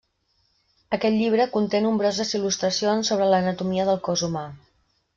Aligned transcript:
Aquest 0.97 1.15
llibre 1.17 1.45
conté 1.59 1.83
nombroses 1.85 2.33
il·lustracions 2.41 3.13
sobre 3.15 3.31
l'anatomia 3.35 3.89
del 3.93 4.05
cos 4.09 4.29
humà. 4.31 4.47